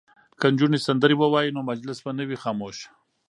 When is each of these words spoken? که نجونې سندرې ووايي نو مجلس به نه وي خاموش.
که 0.39 0.45
نجونې 0.53 0.79
سندرې 0.87 1.15
ووايي 1.17 1.49
نو 1.55 1.61
مجلس 1.71 1.97
به 2.03 2.11
نه 2.17 2.23
وي 2.27 2.37
خاموش. 2.43 2.77